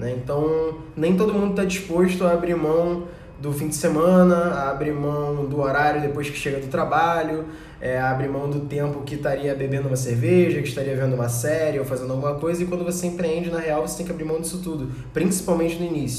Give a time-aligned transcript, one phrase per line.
[0.00, 0.16] Né?
[0.16, 3.06] Então, nem todo mundo está disposto a abrir mão
[3.38, 7.44] do fim de semana, a abrir mão do horário depois que chega do trabalho,
[7.80, 11.28] é, a abrir mão do tempo que estaria bebendo uma cerveja, que estaria vendo uma
[11.28, 12.62] série ou fazendo alguma coisa.
[12.62, 15.84] E quando você empreende, na real, você tem que abrir mão disso tudo, principalmente no
[15.84, 16.16] início.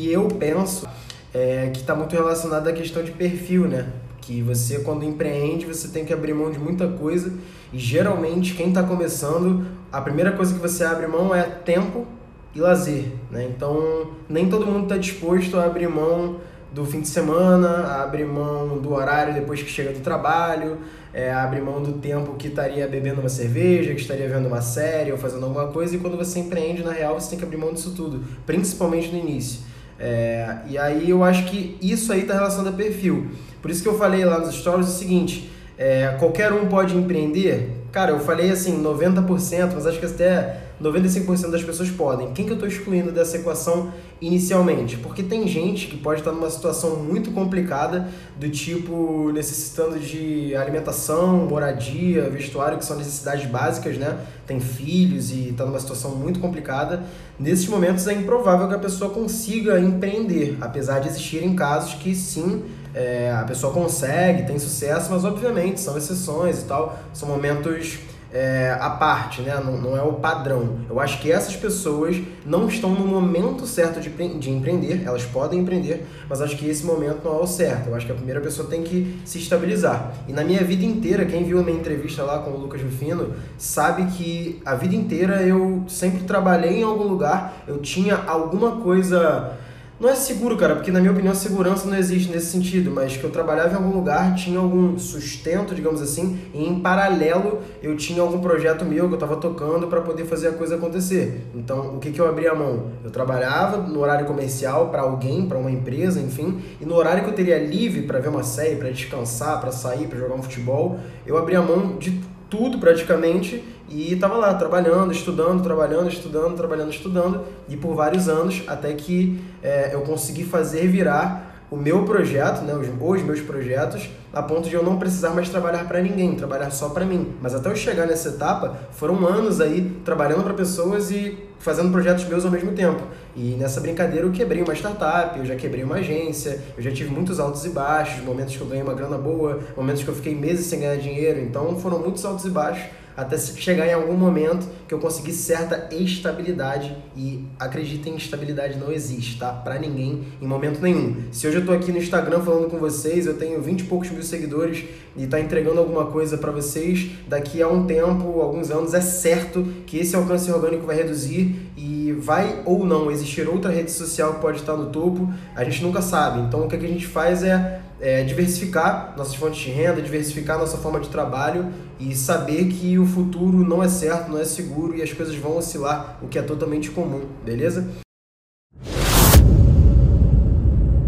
[0.00, 0.88] E eu penso
[1.34, 3.92] é, que está muito relacionado à questão de perfil, né?
[4.26, 7.32] Que você, quando empreende, você tem que abrir mão de muita coisa.
[7.72, 12.04] E geralmente, quem está começando, a primeira coisa que você abre mão é tempo
[12.52, 13.46] e lazer, né?
[13.48, 16.40] Então, nem todo mundo está disposto a abrir mão
[16.72, 20.78] do fim de semana, abrir mão do horário depois que chega do trabalho,
[21.14, 24.60] é, a abrir mão do tempo que estaria bebendo uma cerveja, que estaria vendo uma
[24.60, 25.94] série ou fazendo alguma coisa.
[25.94, 29.18] E quando você empreende, na real, você tem que abrir mão disso tudo, principalmente no
[29.18, 29.60] início.
[29.98, 33.28] É, e aí eu acho que isso aí está relacionado a perfil.
[33.62, 37.70] Por isso que eu falei lá nos stories o seguinte: é, qualquer um pode empreender?
[37.92, 42.32] Cara, eu falei assim, 90%, mas acho que até 95% das pessoas podem.
[42.32, 44.96] Quem que eu estou excluindo dessa equação inicialmente?
[44.98, 51.46] Porque tem gente que pode estar numa situação muito complicada, do tipo necessitando de alimentação,
[51.46, 54.18] moradia, vestuário, que são necessidades básicas, né?
[54.46, 57.02] Tem filhos e está numa situação muito complicada.
[57.38, 62.62] Nesses momentos é improvável que a pessoa consiga empreender, apesar de existirem casos que sim,
[62.96, 67.98] é, a pessoa consegue, tem sucesso, mas obviamente são exceções e tal, são momentos
[68.32, 69.54] é, a parte, né?
[69.62, 70.78] Não, não, é o padrão.
[70.88, 74.08] Eu acho que essas pessoas não estão no momento certo de,
[74.38, 77.88] de empreender, elas podem empreender, mas acho que esse momento não é o certo.
[77.88, 80.14] Eu acho que a primeira pessoa tem que se estabilizar.
[80.26, 83.34] E na minha vida inteira, quem viu a minha entrevista lá com o Lucas Rufino,
[83.58, 89.56] sabe que a vida inteira eu sempre trabalhei em algum lugar, eu tinha alguma coisa
[89.98, 93.24] não é seguro, cara, porque na minha opinião segurança não existe nesse sentido, mas que
[93.24, 98.20] eu trabalhava em algum lugar, tinha algum sustento, digamos assim, e em paralelo eu tinha
[98.20, 101.46] algum projeto meu que eu estava tocando para poder fazer a coisa acontecer.
[101.54, 102.90] Então, o que, que eu abria a mão?
[103.02, 107.30] Eu trabalhava no horário comercial para alguém, para uma empresa, enfim, e no horário que
[107.30, 111.00] eu teria livre para ver uma série, para descansar, para sair, para jogar um futebol,
[111.26, 112.20] eu abria a mão de
[112.50, 113.64] tudo praticamente
[113.96, 119.40] e estava lá trabalhando, estudando, trabalhando, estudando, trabalhando, estudando e por vários anos até que
[119.62, 124.68] é, eu consegui fazer virar o meu projeto, né, os, os meus projetos, a ponto
[124.68, 127.34] de eu não precisar mais trabalhar para ninguém, trabalhar só para mim.
[127.40, 132.26] Mas até eu chegar nessa etapa, foram anos aí trabalhando para pessoas e fazendo projetos
[132.26, 133.02] meus ao mesmo tempo.
[133.34, 137.08] E nessa brincadeira eu quebrei uma startup, eu já quebrei uma agência, eu já tive
[137.08, 140.34] muitos altos e baixos, momentos que eu ganhei uma grana boa, momentos que eu fiquei
[140.34, 142.84] meses sem ganhar dinheiro, então foram muitos altos e baixos
[143.16, 149.38] até chegar em algum momento que eu consegui certa estabilidade e acreditem, estabilidade não existe,
[149.38, 149.50] tá?
[149.50, 151.16] Para ninguém em momento nenhum.
[151.32, 154.10] Se hoje eu tô aqui no Instagram falando com vocês, eu tenho 20 e poucos
[154.10, 154.84] mil seguidores
[155.16, 159.66] e tá entregando alguma coisa para vocês, daqui a um tempo, alguns anos, é certo
[159.86, 164.40] que esse alcance orgânico vai reduzir e vai ou não existir outra rede social que
[164.40, 166.40] pode estar no topo, a gente nunca sabe.
[166.40, 170.76] Então o que a gente faz é é, diversificar nossas fontes de renda, diversificar nossa
[170.76, 175.02] forma de trabalho e saber que o futuro não é certo, não é seguro e
[175.02, 178.05] as coisas vão oscilar, o que é totalmente comum, beleza?